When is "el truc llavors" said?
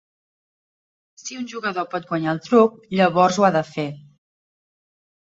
2.35-3.37